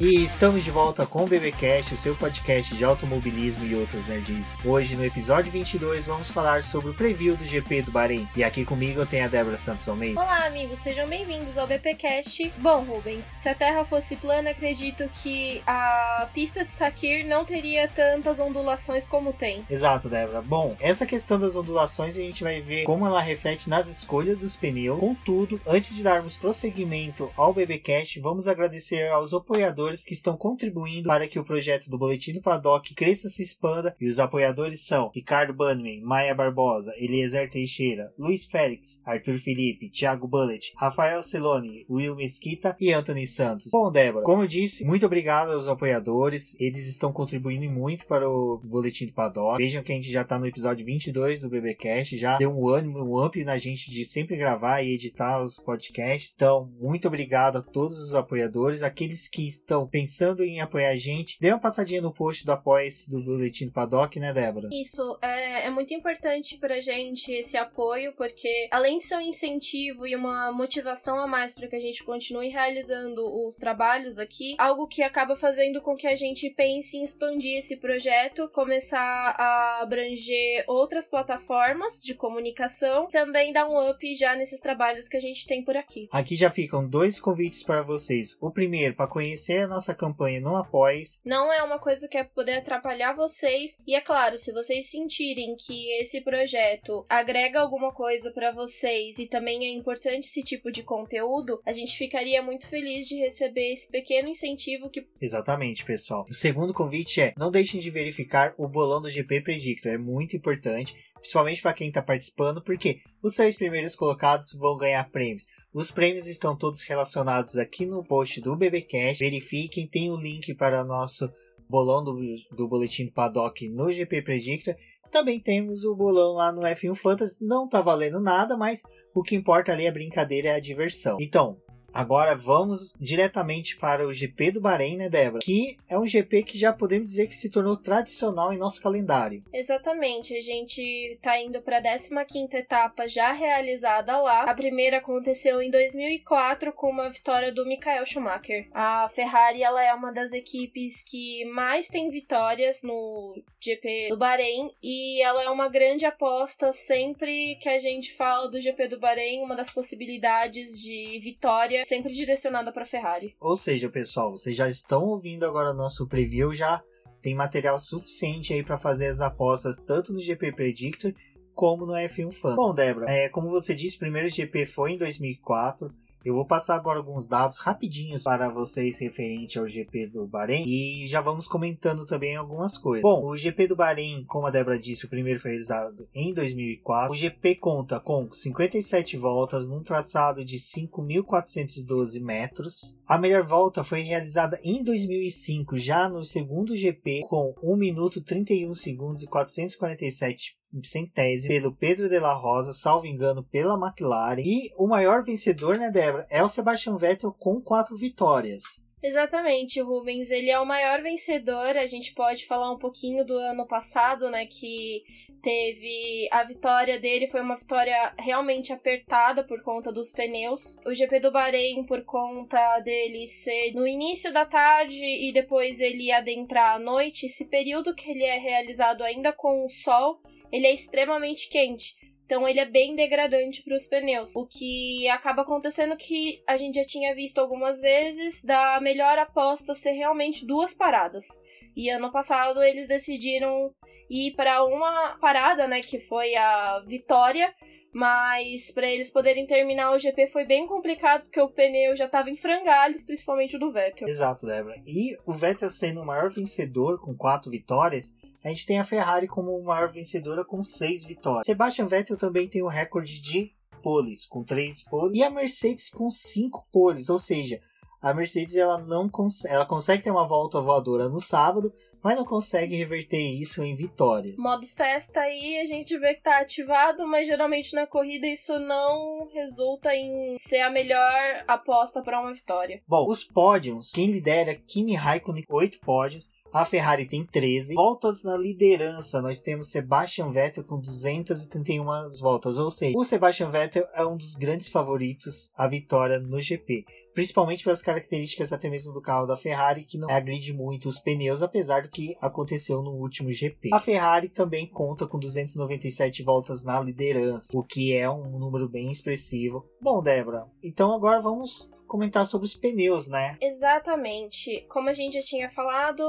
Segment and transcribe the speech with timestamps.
[0.00, 4.56] E estamos de volta com o BBcast, o seu podcast de automobilismo e outras nerds.
[4.64, 8.26] Hoje, no episódio 22, vamos falar sobre o preview do GP do Bahrein.
[8.34, 10.18] E aqui comigo eu tenho a Débora Santos Almeida.
[10.18, 12.50] Olá, amigos, sejam bem-vindos ao BPcast.
[12.56, 17.86] Bom, Rubens, se a Terra fosse plana, acredito que a pista de Sakir não teria
[17.86, 19.62] tantas ondulações como tem.
[19.68, 20.40] Exato, Débora.
[20.40, 24.56] Bom, essa questão das ondulações a gente vai ver como ela reflete nas escolhas dos
[24.56, 24.98] pneus.
[24.98, 31.08] Contudo, antes de darmos prosseguimento ao BBcast, vamos agradecer aos apoiadores apoiadores que estão contribuindo
[31.08, 34.86] para que o projeto do Boletim do Paddock cresça e se expanda, e os apoiadores
[34.86, 41.84] são Ricardo Bannerman, Maia Barbosa, Eliezer Teixeira, Luiz Félix, Arthur Felipe, Thiago Bullet, Rafael Celone,
[41.88, 43.68] Will Mesquita e Anthony Santos.
[43.72, 48.60] Bom, Débora, como eu disse, muito obrigado aos apoiadores, eles estão contribuindo muito para o
[48.64, 49.58] Boletim do Paddock.
[49.58, 52.98] Vejam que a gente já está no episódio 22 do BBcast, já deu um ânimo,
[53.04, 56.32] um up na gente de sempre gravar e editar os podcasts.
[56.34, 60.96] Então, muito obrigado a todos os apoiadores, aqueles que estão estão pensando em apoiar a
[60.96, 64.68] gente, dê uma passadinha no post do apoia-se do Boletim do Paddock, né, Débora?
[64.72, 70.06] Isso, é, é muito importante pra gente esse apoio, porque além de ser um incentivo
[70.06, 74.86] e uma motivação a mais para que a gente continue realizando os trabalhos aqui, algo
[74.86, 80.64] que acaba fazendo com que a gente pense em expandir esse projeto, começar a abranger
[80.66, 85.62] outras plataformas de comunicação, também dar um up já nesses trabalhos que a gente tem
[85.64, 86.08] por aqui.
[86.10, 88.36] Aqui já ficam dois convites para vocês.
[88.40, 91.20] O primeiro, para conhecer nossa campanha no Apoies.
[91.24, 93.82] Não é uma coisa que é poder atrapalhar vocês.
[93.86, 99.26] E é claro, se vocês sentirem que esse projeto agrega alguma coisa para vocês e
[99.26, 103.88] também é importante esse tipo de conteúdo, a gente ficaria muito feliz de receber esse
[103.88, 105.06] pequeno incentivo que.
[105.20, 106.26] Exatamente, pessoal.
[106.28, 110.36] O segundo convite é: não deixem de verificar o bolão do GP Predictor, é muito
[110.36, 115.46] importante principalmente para quem está participando, porque os três primeiros colocados vão ganhar prêmios.
[115.72, 119.22] Os prêmios estão todos relacionados aqui no post do BBcast.
[119.22, 121.32] Verifiquem, tem o link para o nosso
[121.68, 122.18] bolão do,
[122.50, 124.74] do boletim do Paddock no GP Predictor.
[125.12, 127.44] Também temos o bolão lá no F1 Fantasy.
[127.44, 128.82] Não tá valendo nada, mas
[129.14, 131.16] o que importa ali é a brincadeira e a diversão.
[131.20, 131.56] Então,
[131.92, 135.42] Agora vamos diretamente para o GP do Bahrein, né, Débora?
[135.42, 139.42] Que é um GP que já podemos dizer que se tornou tradicional em nosso calendário.
[139.52, 144.42] Exatamente, a gente está indo para a 15 etapa já realizada lá.
[144.42, 148.68] A primeira aconteceu em 2004 com uma vitória do Michael Schumacher.
[148.72, 154.70] A Ferrari ela é uma das equipes que mais tem vitórias no GP do Bahrein
[154.82, 159.42] e ela é uma grande aposta sempre que a gente fala do GP do Bahrein,
[159.42, 163.34] uma das possibilidades de vitória sempre direcionada para Ferrari.
[163.40, 166.82] Ou seja, pessoal, vocês já estão ouvindo agora nosso preview, já
[167.20, 171.12] tem material suficiente aí para fazer as apostas tanto no GP Predictor
[171.54, 172.54] como no F1 Fan.
[172.54, 175.92] Bom, Débora, é, como você disse, o primeiro GP foi em 2004.
[176.24, 181.06] Eu vou passar agora alguns dados rapidinhos para vocês referente ao GP do Bahrein e
[181.06, 183.02] já vamos comentando também algumas coisas.
[183.02, 187.10] Bom, o GP do Bahrein, como a Débora disse, o primeiro foi realizado em 2004.
[187.10, 192.98] O GP conta com 57 voltas num traçado de 5.412 metros.
[193.10, 198.72] A melhor volta foi realizada em 2005, já no segundo GP, com 1 minuto 31
[198.72, 204.40] segundos e 447 centésimo pelo Pedro de la Rosa, salvo engano, pela McLaren.
[204.40, 208.62] E o maior vencedor, né, Débora, é o Sebastian Vettel com quatro vitórias.
[209.02, 211.76] Exatamente, Rubens, ele é o maior vencedor.
[211.76, 215.02] A gente pode falar um pouquinho do ano passado, né, que
[215.40, 220.78] teve a vitória dele foi uma vitória realmente apertada por conta dos pneus.
[220.84, 226.12] O GP do Bahrein por conta dele ser no início da tarde e depois ele
[226.12, 230.20] adentrar à noite, esse período que ele é realizado ainda com o sol,
[230.52, 231.94] ele é extremamente quente.
[232.30, 234.36] Então ele é bem degradante para os pneus.
[234.36, 239.74] O que acaba acontecendo que a gente já tinha visto algumas vezes da melhor aposta
[239.74, 241.26] ser realmente duas paradas.
[241.74, 243.74] E ano passado eles decidiram
[244.08, 247.52] ir para uma parada, né, que foi a vitória,
[247.92, 252.30] mas para eles poderem terminar o GP foi bem complicado porque o pneu já estava
[252.30, 254.06] em frangalhos, principalmente o do Vettel.
[254.06, 254.80] Exato, Débora.
[254.86, 259.28] E o Vettel sendo o maior vencedor com quatro vitórias, a gente tem a Ferrari
[259.28, 261.46] como maior vencedora com seis vitórias.
[261.46, 263.52] Sebastian Vettel também tem o recorde de
[263.82, 267.60] poles, com três poles, e a Mercedes com cinco poles, ou seja,
[268.00, 271.72] a Mercedes ela não consegue, ela consegue ter uma volta voadora no sábado,
[272.02, 274.36] mas não consegue reverter isso em vitórias.
[274.38, 279.28] Modo festa aí a gente vê que tá ativado, mas geralmente na corrida isso não
[279.34, 282.82] resulta em ser a melhor aposta para uma vitória.
[282.88, 288.36] Bom, os pódios, quem lidera Kimi Raikkonen, oito pódios, a Ferrari tem 13 voltas na
[288.36, 289.20] liderança.
[289.20, 291.84] Nós temos Sebastian Vettel com 231
[292.20, 296.84] voltas, ou seja, o Sebastian Vettel é um dos grandes favoritos à vitória no GP
[297.12, 301.42] principalmente pelas características até mesmo do carro da Ferrari, que não agride muito os pneus,
[301.42, 303.70] apesar do que aconteceu no último GP.
[303.72, 308.90] A Ferrari também conta com 297 voltas na liderança, o que é um número bem
[308.90, 309.68] expressivo.
[309.80, 313.36] Bom, Débora, então agora vamos comentar sobre os pneus, né?
[313.40, 314.64] Exatamente.
[314.68, 316.02] Como a gente já tinha falado,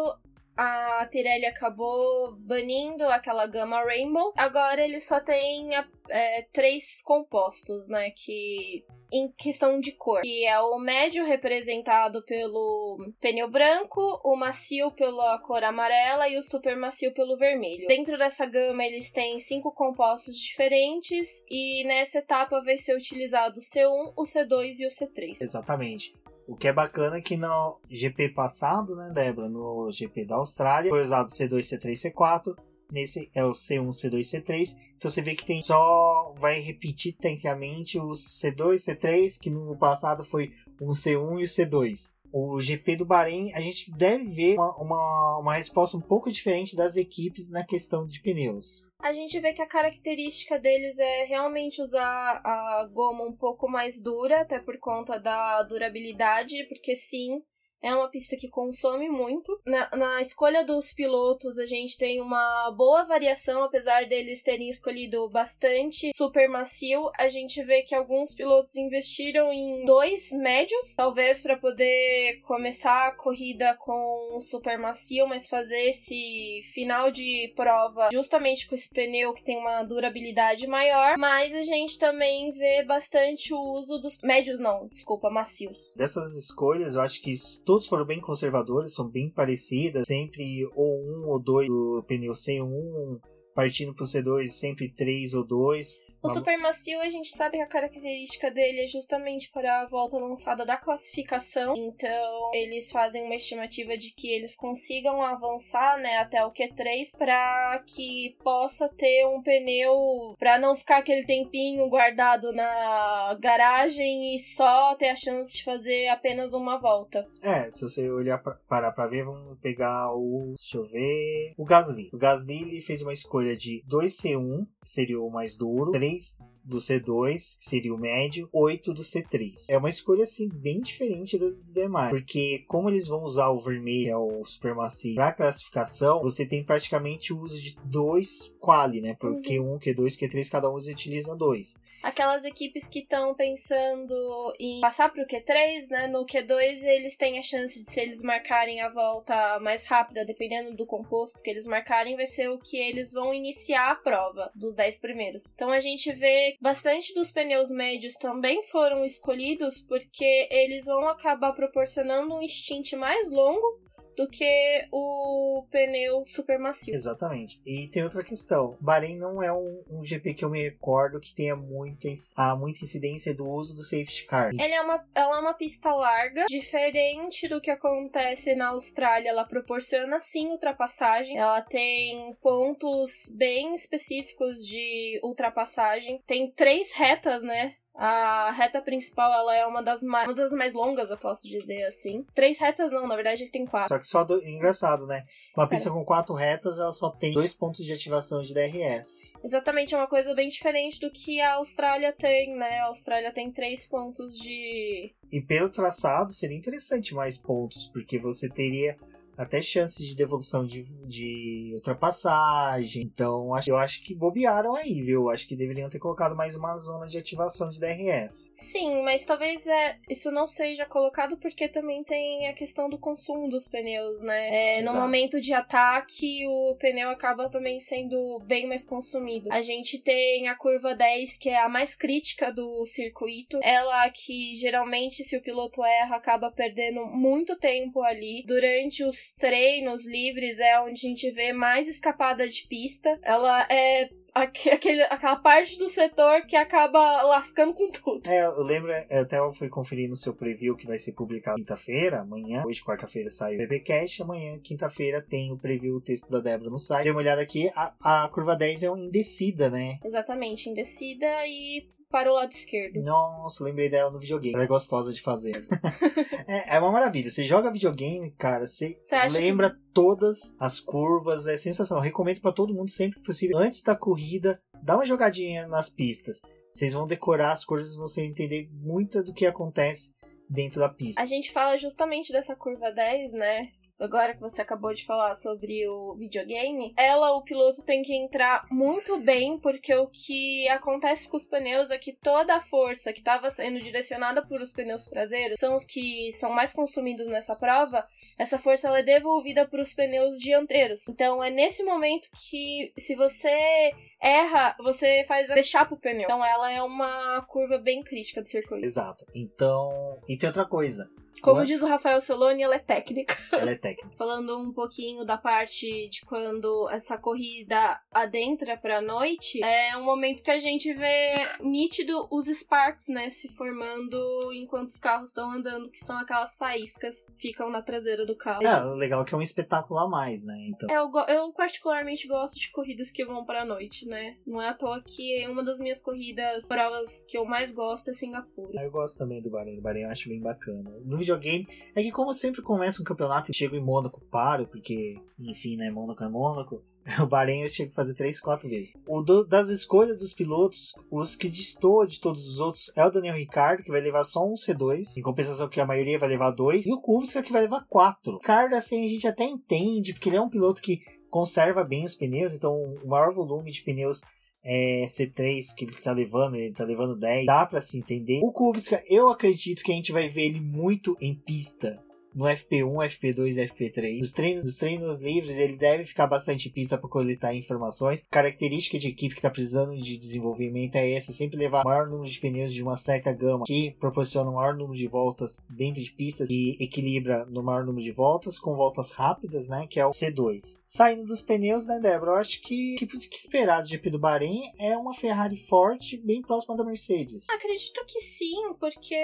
[0.56, 4.34] a Pirelli acabou banindo aquela gama Rainbow.
[4.36, 5.70] Agora ele só tem
[6.10, 8.12] é, três compostos, né?
[8.12, 14.90] Que em questão de cor, que é o médio representado pelo pneu branco, o macio
[14.92, 17.88] pela cor amarela e o super macio pelo vermelho.
[17.88, 23.62] Dentro dessa gama eles têm cinco compostos diferentes e nessa etapa vai ser utilizado o
[23.62, 25.42] C1, o C2 e o C3.
[25.42, 26.14] Exatamente.
[26.48, 30.90] O que é bacana é que no GP passado, né, Débora, no GP da Austrália,
[30.90, 32.56] foi usado C2, C3, C4.
[32.92, 34.76] Nesse é o C1, C2, C3.
[34.98, 40.24] Então você vê que tem só vai repetir tecnicamente os C2, C3, que no passado
[40.24, 40.52] foi
[40.82, 42.21] um C1 e o C2.
[42.32, 46.76] O GP do Bahrein, a gente deve ver uma, uma, uma resposta um pouco diferente
[46.76, 48.88] das equipes na questão de pneus.
[49.00, 54.02] A gente vê que a característica deles é realmente usar a goma um pouco mais
[54.02, 57.42] dura, até por conta da durabilidade, porque sim,
[57.82, 59.58] é uma pista que consome muito.
[59.66, 65.28] Na, na, escolha dos pilotos, a gente tem uma boa variação, apesar deles terem escolhido
[65.30, 67.10] bastante super macio.
[67.18, 73.16] A gente vê que alguns pilotos investiram em dois médios, talvez para poder começar a
[73.16, 79.44] corrida com super macio, mas fazer esse final de prova justamente com esse pneu que
[79.44, 81.18] tem uma durabilidade maior.
[81.18, 85.94] Mas a gente também vê bastante o uso dos médios, não, desculpa, macios.
[85.98, 87.32] Dessas escolhas, eu acho que
[87.72, 93.18] todos foram bem conservadores, são bem parecidas, sempre ou um ou dois do pneu C1,
[93.56, 95.98] partindo pro C2 sempre três ou dois.
[96.24, 100.18] O super macio, a gente sabe que a característica dele é justamente para a volta
[100.18, 101.74] lançada da classificação.
[101.76, 107.84] Então, eles fazem uma estimativa de que eles consigam avançar, né, até o Q3 para
[107.88, 114.94] que possa ter um pneu para não ficar aquele tempinho guardado na garagem e só
[114.96, 117.28] ter a chance de fazer apenas uma volta.
[117.42, 121.66] É, se você olhar pra, parar para ver, vamos pegar o, deixa eu ver, o
[121.66, 122.10] Gasly.
[122.14, 126.42] O Gasly ele fez uma escolha de 2C1, que seria o mais duro, 3 based
[126.64, 129.68] do C2, que seria o médio, 8 do C3.
[129.70, 134.12] É uma escolha assim bem diferente das demais, porque como eles vão usar o vermelho,
[134.12, 139.16] é o Supermassive, para classificação, você tem praticamente o uso de dois quali, né?
[139.20, 139.78] Porque uhum.
[139.78, 141.80] Q1, Q2, Q3, cada um utiliza dois.
[142.02, 144.16] Aquelas equipes que estão pensando
[144.60, 146.08] em passar para o Q3, né?
[146.08, 150.76] No Q2 eles têm a chance de, se eles marcarem a volta mais rápida, dependendo
[150.76, 154.76] do composto que eles marcarem, vai ser o que eles vão iniciar a prova dos
[154.76, 155.52] 10 primeiros.
[155.54, 161.54] Então a gente vê bastante dos pneus médios também foram escolhidos porque eles vão acabar
[161.54, 163.80] proporcionando um stint mais longo
[164.16, 166.94] do que o pneu super macio.
[166.94, 167.62] Exatamente.
[167.66, 168.78] E tem outra questão.
[168.80, 172.84] Bahrein não é um, um GP que eu me recordo que tenha muita, há muita
[172.84, 174.52] incidência do uso do safety car.
[174.58, 179.30] É uma, ela é uma pista larga, diferente do que acontece na Austrália.
[179.30, 181.38] Ela proporciona sim ultrapassagem.
[181.38, 186.22] Ela tem pontos bem específicos de ultrapassagem.
[186.26, 187.76] Tem três retas, né?
[188.04, 191.84] A reta principal, ela é uma das, mais, uma das mais longas, eu posso dizer
[191.84, 192.26] assim.
[192.34, 193.90] Três retas não, na verdade ele tem quatro.
[193.90, 194.44] Só que só do...
[194.44, 195.24] engraçado, né?
[195.56, 199.32] Uma pista com quatro retas, ela só tem dois pontos de ativação de DRS.
[199.44, 202.80] Exatamente, é uma coisa bem diferente do que a Austrália tem, né?
[202.80, 205.14] A Austrália tem três pontos de...
[205.32, 208.98] E pelo traçado, seria interessante mais pontos, porque você teria
[209.42, 213.04] até chances de devolução de, de ultrapassagem.
[213.04, 215.30] Então, eu acho que bobearam aí, viu?
[215.30, 218.50] Acho que deveriam ter colocado mais uma zona de ativação de DRS.
[218.52, 223.50] Sim, mas talvez é, isso não seja colocado porque também tem a questão do consumo
[223.50, 224.78] dos pneus, né?
[224.78, 229.52] É, no momento de ataque, o pneu acaba também sendo bem mais consumido.
[229.52, 233.60] A gente tem a curva 10, que é a mais crítica do circuito.
[233.64, 238.44] Ela que geralmente, se o piloto erra, acaba perdendo muito tempo ali.
[238.46, 243.20] Durante os treinos livres é onde a gente vê mais escapada de pista.
[243.24, 248.28] Ela é aquele, aquela parte do setor que acaba lascando com tudo.
[248.28, 252.22] É, eu lembro, eu até fui conferir no seu preview que vai ser publicado quinta-feira,
[252.22, 252.64] amanhã.
[252.66, 254.22] Hoje, quarta-feira, sai o BBcast.
[254.22, 257.06] Amanhã, quinta-feira, tem o preview, o texto da Débora no site.
[257.06, 260.00] Dê uma olhada aqui, a, a curva 10 é um indecida, né?
[260.04, 263.02] Exatamente, indecida e para o lado esquerdo.
[263.02, 264.54] Nossa, lembrei dela no videogame.
[264.54, 265.54] Ela é gostosa de fazer.
[266.48, 267.30] é, é, uma maravilha.
[267.30, 268.98] Você joga videogame, cara, você,
[269.32, 269.78] lembra que...
[269.94, 272.04] todas as curvas, é sensacional.
[272.04, 276.42] recomendo para todo mundo sempre que possível, antes da corrida, dá uma jogadinha nas pistas.
[276.70, 280.12] Vocês vão decorar as curvas e você entender muito do que acontece
[280.50, 281.22] dentro da pista.
[281.22, 283.70] A gente fala justamente dessa curva 10, né?
[284.04, 288.66] Agora que você acabou de falar sobre o videogame, ela, o piloto, tem que entrar
[288.72, 293.20] muito bem, porque o que acontece com os pneus é que toda a força que
[293.20, 298.06] estava sendo direcionada por os pneus traseiros são os que são mais consumidos nessa prova.
[298.38, 301.08] Essa força ela é devolvida para os pneus dianteiros.
[301.10, 306.24] Então é nesse momento que, se você erra, você faz deixar pro pneu.
[306.24, 308.86] Então ela é uma curva bem crítica do circuito.
[308.86, 309.26] Exato.
[309.34, 311.10] Então, e tem outra coisa.
[311.42, 313.38] Como diz o Rafael Soloni, ela é técnica.
[313.52, 314.16] Ela é técnica.
[314.18, 320.44] Falando um pouquinho da parte de quando essa corrida adentra pra noite, é um momento
[320.44, 324.18] que a gente vê nítido os sparks, né, se formando
[324.54, 328.64] enquanto os carros estão andando, que são aquelas faíscas que ficam na traseira do carro.
[328.64, 330.56] É, o legal é que é um espetáculo a mais, né?
[330.70, 330.90] Então...
[330.90, 334.38] É, eu, eu particularmente gosto de corridas que vão pra noite, né?
[334.46, 338.14] Não é à toa que uma das minhas corridas, provas que eu mais gosto é
[338.14, 338.82] Singapura.
[338.82, 339.80] Eu gosto também do Bahrein.
[339.80, 340.92] O Bahrein eu acho bem bacana.
[341.04, 341.68] No vídeo videogame.
[341.96, 345.90] É que como sempre começa um campeonato e chego em Mônaco, paro, porque, enfim, né,
[345.90, 346.82] Mônaco é Mônaco.
[347.20, 348.94] O Bahrein eu tive que fazer 3, 4 vezes.
[349.08, 353.10] O do, das escolhas dos pilotos, os que destoa de todos os outros é o
[353.10, 356.52] Daniel Ricciardo, que vai levar só um C2, em compensação que a maioria vai levar
[356.52, 358.34] dois, e o Kubica que vai levar quatro.
[358.34, 362.06] O Ricardo, assim, a gente até entende, porque ele é um piloto que conserva bem
[362.06, 364.22] os pneus, então o maior volume de pneus
[364.64, 368.40] é, C3 que ele tá levando, ele tá levando 10, dá para se entender.
[368.44, 372.00] O Kubica, eu acredito que a gente vai ver ele muito em pista
[372.34, 374.18] no FP1, FP2 e FP3.
[374.20, 378.24] Nos treinos, nos treinos livres, ele deve ficar bastante em pista para coletar informações.
[378.30, 382.30] Característica de equipe que está precisando de desenvolvimento é essa: sempre levar o maior número
[382.30, 386.12] de pneus de uma certa gama que proporciona o maior número de voltas dentro de
[386.12, 389.88] pistas e equilibra no maior número de voltas com voltas rápidas, né?
[389.90, 390.80] Que é o C2.
[390.84, 392.32] Saindo dos pneus, né, Débora?
[392.32, 396.18] Eu acho que o que, que esperar do GP do Bahrein é uma Ferrari forte,
[396.18, 397.50] bem próxima da Mercedes.
[397.50, 399.16] Acredito que sim, porque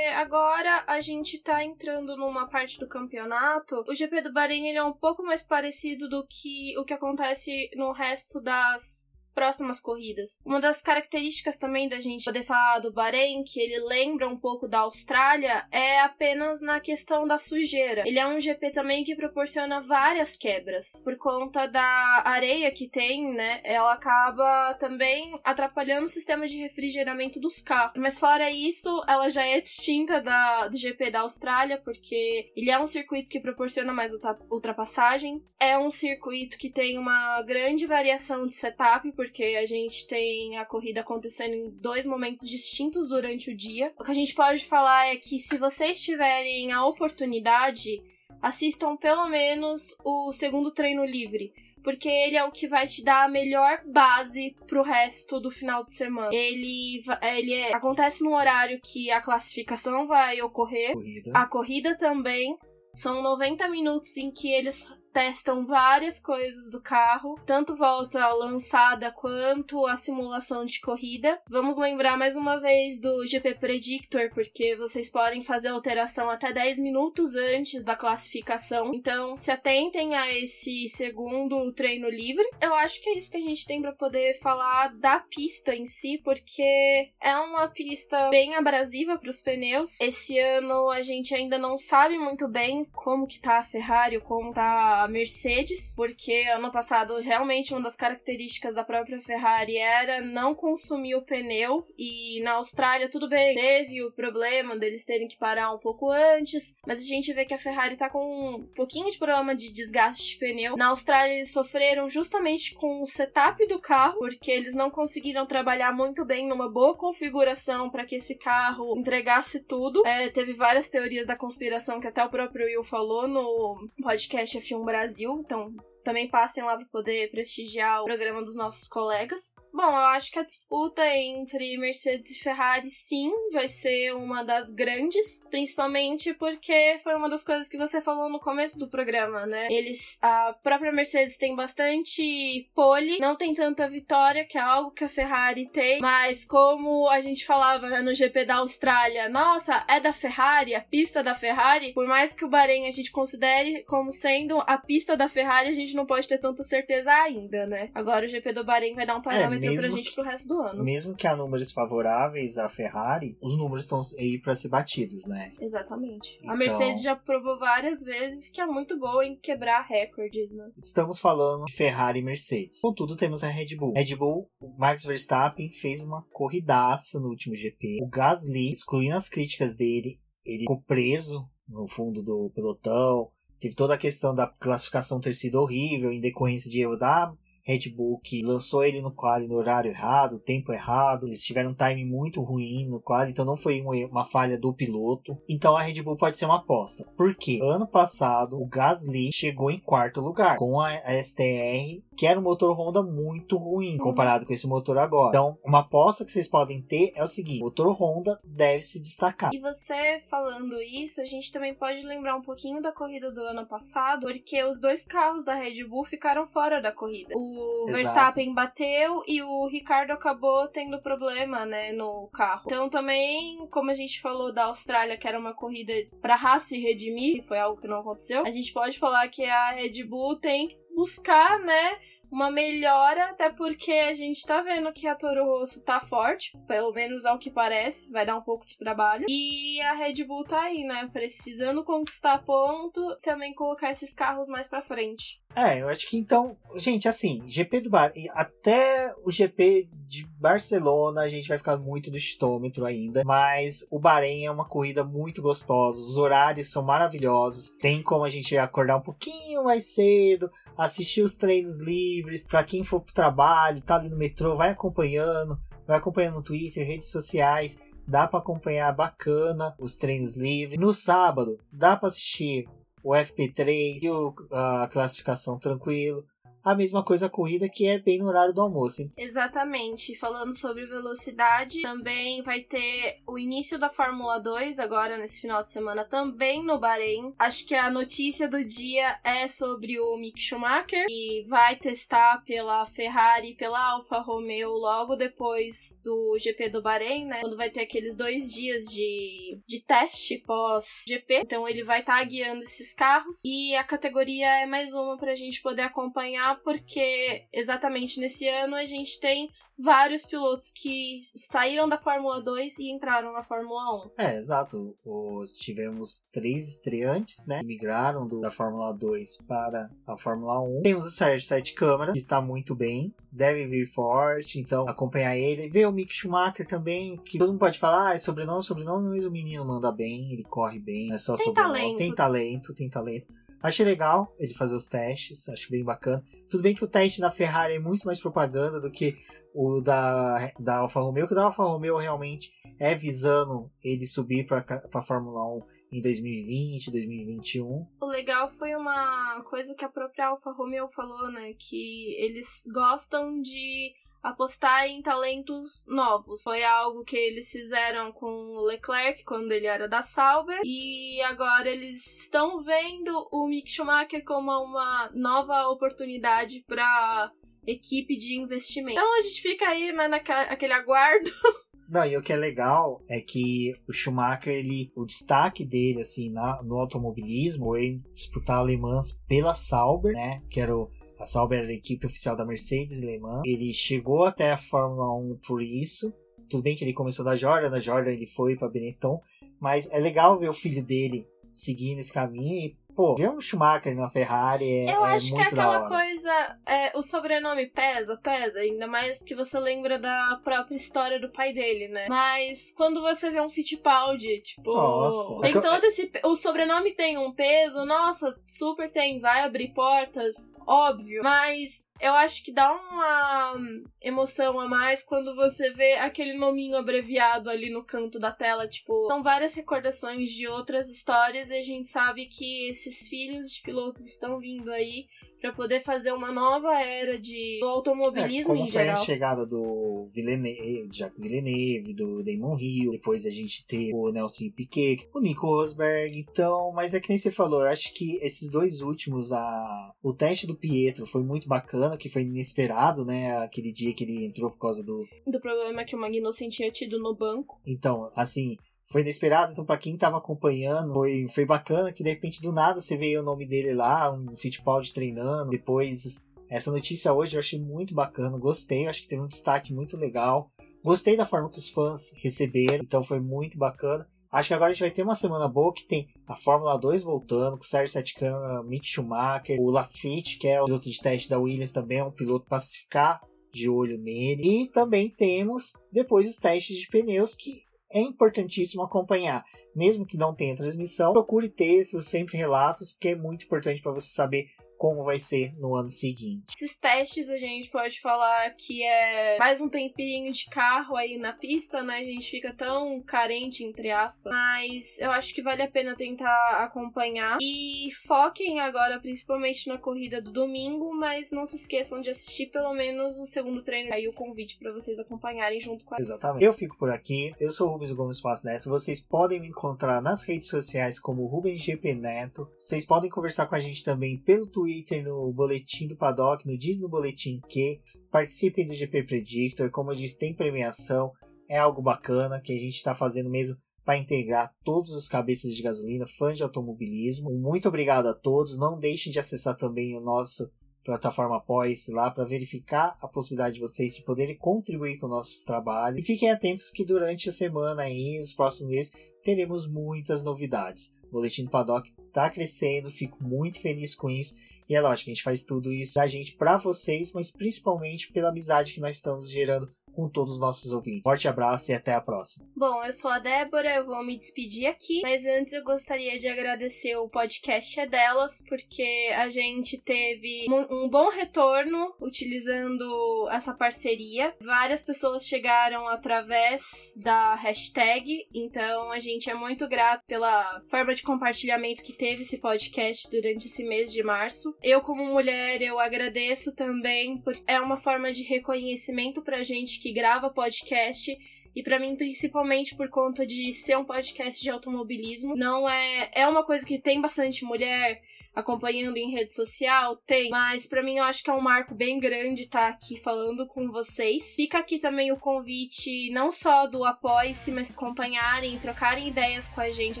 [0.14, 4.76] agora a gente está entrando numa parte parte do campeonato, o GP do Bahrein ele
[4.76, 9.07] é um pouco mais parecido do que o que acontece no resto das
[9.38, 10.42] próximas corridas.
[10.44, 14.66] Uma das características também da gente poder falar do Bahrein, que ele lembra um pouco
[14.66, 18.02] da Austrália, é apenas na questão da sujeira.
[18.04, 21.00] Ele é um GP também que proporciona várias quebras.
[21.04, 23.60] Por conta da areia que tem, né?
[23.62, 27.92] Ela acaba também atrapalhando o sistema de refrigeramento dos carros.
[27.96, 32.78] Mas fora isso, ela já é distinta da, do GP da Austrália, porque ele é
[32.80, 34.10] um circuito que proporciona mais
[34.50, 35.40] ultrapassagem.
[35.60, 40.56] É um circuito que tem uma grande variação de setup, por porque a gente tem
[40.56, 43.92] a corrida acontecendo em dois momentos distintos durante o dia.
[43.98, 48.02] O que a gente pode falar é que se vocês tiverem a oportunidade,
[48.40, 51.52] assistam pelo menos o segundo treino livre
[51.84, 55.84] porque ele é o que vai te dar a melhor base pro resto do final
[55.84, 56.34] de semana.
[56.34, 61.30] Ele, ele é, acontece no horário que a classificação vai ocorrer, corrida.
[61.32, 62.58] a corrida também.
[62.92, 64.86] São 90 minutos em que eles
[65.18, 71.42] testam várias coisas do carro, tanto volta lançada quanto a simulação de corrida.
[71.50, 76.78] Vamos lembrar mais uma vez do GP Predictor, porque vocês podem fazer alteração até 10
[76.78, 78.94] minutos antes da classificação.
[78.94, 82.48] Então, se atentem a esse segundo treino livre.
[82.62, 85.84] Eu acho que é isso que a gente tem para poder falar da pista em
[85.84, 90.00] si, porque é uma pista bem abrasiva para os pneus.
[90.00, 94.54] Esse ano a gente ainda não sabe muito bem como que tá a Ferrari, como
[94.54, 100.54] tá a Mercedes, porque ano passado realmente uma das características da própria Ferrari era não
[100.54, 105.72] consumir o pneu e na Austrália tudo bem, teve o problema deles terem que parar
[105.72, 109.18] um pouco antes, mas a gente vê que a Ferrari tá com um pouquinho de
[109.18, 110.76] problema de desgaste de pneu.
[110.76, 115.92] Na Austrália eles sofreram justamente com o setup do carro, porque eles não conseguiram trabalhar
[115.92, 120.06] muito bem numa boa configuração para que esse carro entregasse tudo.
[120.06, 124.84] É, teve várias teorias da conspiração que até o próprio Will falou no podcast F1
[124.88, 125.70] Brasil, então
[126.08, 129.54] também passem lá para poder prestigiar o programa dos nossos colegas.
[129.74, 134.72] Bom, eu acho que a disputa entre Mercedes e Ferrari, sim, vai ser uma das
[134.72, 139.68] grandes, principalmente porque foi uma das coisas que você falou no começo do programa, né?
[139.70, 145.04] Eles, a própria Mercedes tem bastante pole, não tem tanta vitória, que é algo que
[145.04, 150.00] a Ferrari tem, mas como a gente falava né, no GP da Austrália, nossa, é
[150.00, 154.10] da Ferrari, a pista da Ferrari, por mais que o Bahrein a gente considere como
[154.10, 157.90] sendo a pista da Ferrari, a gente não pode ter tanta certeza ainda, né?
[157.94, 160.60] Agora o GP do Bahrein vai dar um parâmetro é, pra gente pro resto do
[160.60, 160.82] ano.
[160.82, 165.52] Mesmo que há números favoráveis à Ferrari, os números estão aí para ser batidos, né?
[165.60, 166.38] Exatamente.
[166.38, 166.50] Então...
[166.50, 170.70] A Mercedes já provou várias vezes que é muito boa em quebrar recordes, né?
[170.76, 172.80] Estamos falando de Ferrari e Mercedes.
[172.80, 173.92] Contudo, temos a Red Bull.
[173.94, 177.98] Red Bull, o Max Verstappen fez uma corridaça no último GP.
[178.02, 183.94] O Gasly, excluindo as críticas dele, ele ficou preso no fundo do pelotão Teve toda
[183.94, 187.32] a questão da classificação ter sido horrível em decorrência de erro da
[187.68, 191.26] Red Bull que lançou ele no quali no horário errado, tempo errado.
[191.26, 195.36] Eles tiveram um time muito ruim no quali, então não foi uma falha do piloto.
[195.46, 197.04] Então a Red Bull pode ser uma aposta.
[197.14, 202.42] Porque ano passado o Gasly chegou em quarto lugar com a STR, que era um
[202.42, 203.98] motor Honda muito ruim uhum.
[203.98, 205.28] comparado com esse motor agora.
[205.28, 209.00] Então, uma aposta que vocês podem ter é o seguinte: o motor Honda deve se
[209.00, 209.50] destacar.
[209.54, 213.66] E você falando isso, a gente também pode lembrar um pouquinho da corrida do ano
[213.66, 217.34] passado, porque os dois carros da Red Bull ficaram fora da corrida.
[217.36, 222.64] O o Verstappen bateu e o Ricardo acabou tendo problema, né, no carro.
[222.66, 226.78] Então também, como a gente falou da Austrália, que era uma corrida pra Haas se
[226.78, 230.36] redimir, que foi algo que não aconteceu, a gente pode falar que a Red Bull
[230.36, 231.96] tem buscar, né,
[232.28, 236.92] uma melhora, até porque a gente tá vendo que a Toro Rosso tá forte, pelo
[236.92, 239.24] menos ao que parece, vai dar um pouco de trabalho.
[239.28, 241.08] E a Red Bull tá aí, né?
[241.12, 245.40] Precisando conquistar ponto, também colocar esses carros mais pra frente.
[245.56, 251.22] É, eu acho que então, gente, assim, GP do Bar, até o GP de Barcelona
[251.22, 255.42] a gente vai ficar muito do estômetro ainda, mas o Bahrein é uma corrida muito
[255.42, 261.22] gostosa, os horários são maravilhosos, tem como a gente acordar um pouquinho mais cedo, assistir
[261.22, 265.96] os treinos livres, para quem for pro trabalho, tá ali no metrô, vai acompanhando, vai
[265.96, 270.78] acompanhando no Twitter, redes sociais, dá para acompanhar bacana os treinos livres.
[270.78, 272.66] No sábado, dá para assistir
[273.02, 276.24] o FP3 e o, a classificação tranquilo
[276.64, 279.02] a mesma coisa a corrida, que é bem no horário do almoço.
[279.02, 279.12] Hein?
[279.16, 280.14] Exatamente.
[280.16, 285.70] Falando sobre velocidade, também vai ter o início da Fórmula 2 agora nesse final de
[285.70, 287.32] semana, também no Bahrein.
[287.38, 292.84] Acho que a notícia do dia é sobre o Mick Schumacher, que vai testar pela
[292.86, 297.40] Ferrari e pela Alfa Romeo logo depois do GP do Bahrein, né?
[297.40, 301.42] Quando vai ter aqueles dois dias de, de teste pós-GP.
[301.42, 303.40] Então ele vai estar tá guiando esses carros.
[303.44, 308.84] E a categoria é mais uma pra gente poder acompanhar porque exatamente nesse ano a
[308.84, 314.10] gente tem vários pilotos que saíram da Fórmula 2 e entraram na Fórmula 1.
[314.18, 314.96] É, exato.
[315.04, 317.60] O, tivemos três estreantes, né?
[317.60, 320.82] Que migraram do, da Fórmula 2 para a Fórmula 1.
[320.82, 323.14] Temos o Sérgio Sete Câmara, que está muito bem.
[323.30, 325.68] Deve vir forte, então acompanhar ele.
[325.68, 329.26] Ver o Mick Schumacher também, que todo mundo pode falar, ah, é sobrenome, sobrenome, mas
[329.26, 331.78] o menino manda bem, ele corre bem, é só tem sobrenome.
[331.78, 331.98] Talento.
[331.98, 333.37] Tem talento, tem talento.
[333.62, 336.24] Achei legal ele fazer os testes, acho bem bacana.
[336.50, 339.16] Tudo bem que o teste da Ferrari é muito mais propaganda do que
[339.54, 344.46] o da, da Alfa Romeo, que o da Alfa Romeo realmente é visando ele subir
[344.46, 347.86] para a Fórmula 1 em 2020, 2021.
[348.00, 351.54] O legal foi uma coisa que a própria Alfa Romeo falou, né?
[351.58, 353.92] Que eles gostam de
[354.22, 356.42] apostar em talentos novos.
[356.42, 361.68] Foi algo que eles fizeram com o Leclerc quando ele era da Sauber e agora
[361.68, 367.32] eles estão vendo o Mick Schumacher como uma nova oportunidade para
[367.66, 368.98] equipe de investimento.
[368.98, 371.30] Então a gente fica aí né, naquele aguardo.
[371.88, 376.30] Não, e o que é legal é que o Schumacher, ele, o destaque dele, assim,
[376.30, 381.68] na, no automobilismo, ele disputar alemãs pela Sauber, né, que era o a Sauber era
[381.68, 383.42] a equipe oficial da Mercedes Le Mans.
[383.44, 386.12] Ele chegou até a Fórmula 1 por isso.
[386.48, 389.20] Tudo bem que ele começou da Jordan, da Jordan ele foi para Benetton,
[389.60, 393.94] mas é legal ver o filho dele seguindo esse caminho e pô, ver um Schumacher
[393.94, 396.58] na Ferrari é, Eu é acho que é muito aquela coisa.
[396.66, 401.52] é, o sobrenome pesa, pesa, ainda mais que você lembra da própria história do pai
[401.52, 402.06] dele, né?
[402.08, 404.72] Mas quando você vê um Fittipaldi, tipo.
[404.72, 405.40] Nossa.
[405.40, 406.10] Tem É todo esse.
[406.24, 410.34] O sobrenome tem um peso, nossa, super tem, vai abrir portas,
[410.66, 411.22] óbvio.
[411.22, 413.54] Mas eu acho que dá uma
[414.00, 418.68] emoção a mais quando você vê aquele nominho abreviado ali no canto da tela.
[418.68, 423.60] Tipo, são várias recordações de outras histórias e a gente sabe que esses filhos de
[423.62, 425.06] pilotos estão vindo aí
[425.40, 429.04] pra poder fazer uma nova era de do automobilismo É, como em foi a geral.
[429.04, 435.08] chegada do Villeneuve, Jacques Villeneuve, do Damon Hill, depois a gente teve o Nelson Piquet,
[435.14, 438.80] o Nico Rosberg, então, mas é que nem você falou, eu acho que esses dois
[438.80, 443.92] últimos, a, o teste do Pietro foi muito bacana, que foi inesperado, né, aquele dia
[443.94, 447.60] que ele entrou por causa do, Do problema que o Magnussen tinha tido no banco.
[447.66, 448.56] então, assim,
[448.88, 452.80] foi inesperado, então pra quem tava acompanhando, foi, foi bacana que de repente do nada
[452.80, 457.60] você veio o nome dele lá, um Fittipaldi treinando, depois essa notícia hoje eu achei
[457.60, 460.50] muito bacana, gostei, acho que teve um destaque muito legal.
[460.82, 464.08] Gostei da forma que os fãs receberam, então foi muito bacana.
[464.30, 467.02] Acho que agora a gente vai ter uma semana boa que tem a Fórmula 2
[467.02, 471.00] voltando, com o Sérgio Sete Câmara, Mick Schumacher, o Lafitte, que é o piloto de
[471.00, 473.20] teste da Williams também, é um piloto para ficar
[473.52, 474.62] de olho nele.
[474.62, 479.44] E também temos depois os testes de pneus que é importantíssimo acompanhar.
[479.74, 484.10] Mesmo que não tenha transmissão, procure textos, sempre relatos, porque é muito importante para você
[484.10, 484.48] saber
[484.78, 486.44] como vai ser no ano seguinte.
[486.54, 491.32] Esses testes a gente pode falar que é mais um tempinho de carro aí na
[491.32, 491.96] pista, né?
[491.96, 494.32] A gente fica tão carente, entre aspas.
[494.32, 497.38] Mas eu acho que vale a pena tentar acompanhar.
[497.40, 502.72] E foquem agora principalmente na corrida do domingo, mas não se esqueçam de assistir pelo
[502.72, 503.92] menos o segundo treino.
[503.92, 506.44] Aí o convite para vocês acompanharem junto com a Exatamente.
[506.44, 507.34] Eu fico por aqui.
[507.40, 508.68] Eu sou o Rubens Gomes Passo Neto.
[508.68, 512.48] Vocês podem me encontrar nas redes sociais como Rubens GP Neto.
[512.56, 514.67] Vocês podem conversar com a gente também pelo Twitter,
[515.02, 517.80] no Boletim do Paddock, no Diz no Boletim que.
[518.10, 519.70] Participem do GP Predictor.
[519.70, 521.12] Como eu disse, tem premiação.
[521.48, 525.62] É algo bacana que a gente está fazendo mesmo para integrar todos os cabeças de
[525.62, 527.30] gasolina, fãs de automobilismo.
[527.30, 528.58] Muito obrigado a todos.
[528.58, 530.50] Não deixem de acessar também o nosso
[530.88, 535.44] plataforma Apoia-se lá para verificar a possibilidade de vocês de poderem contribuir com o nosso
[535.44, 535.98] trabalho.
[535.98, 540.94] E fiquem atentos que durante a semana aí, nos próximos meses, teremos muitas novidades.
[541.08, 544.34] O Boletim do Paddock está crescendo, fico muito feliz com isso.
[544.68, 548.28] E é lógico, a gente faz tudo isso da gente para vocês, mas principalmente pela
[548.28, 551.02] amizade que nós estamos gerando com todos os nossos ouvintes.
[551.02, 552.46] Forte abraço e até a próxima.
[552.56, 556.28] Bom, eu sou a Débora, eu vou me despedir aqui, mas antes eu gostaria de
[556.28, 564.32] agradecer o podcast É Delas, porque a gente teve um, bom retorno utilizando essa parceria.
[564.40, 571.02] Várias pessoas chegaram através da hashtag, então a gente é muito grato pela forma de
[571.02, 574.54] compartilhamento que teve esse podcast durante esse mês de março.
[574.62, 579.87] Eu, como mulher, eu agradeço também, porque é uma forma de reconhecimento pra gente que
[579.92, 581.16] grava podcast
[581.54, 586.28] e para mim principalmente por conta de ser um podcast de automobilismo, não é é
[586.28, 588.00] uma coisa que tem bastante mulher
[588.38, 591.98] acompanhando em rede social, tem, mas para mim eu acho que é um marco bem
[591.98, 594.36] grande estar aqui falando com vocês.
[594.36, 599.70] Fica aqui também o convite não só do Apoie-se, mas acompanharem trocarem ideias com a
[599.72, 600.00] gente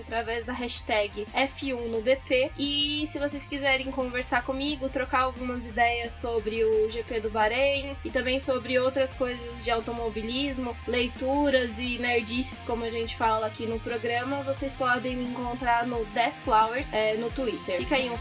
[0.00, 2.52] através da hashtag F1 no BP.
[2.56, 8.10] E se vocês quiserem conversar comigo, trocar algumas ideias sobre o GP do Bahrein e
[8.10, 13.80] também sobre outras coisas de automobilismo, leituras e nerdices, como a gente fala aqui no
[13.80, 17.78] programa, vocês podem me encontrar no Death Flowers é, no Twitter.
[17.78, 18.18] Fica aí um